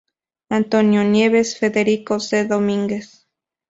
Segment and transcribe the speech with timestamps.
[0.49, 2.45] Antonio Nieves, Federico C.
[2.45, 3.27] Domínguez.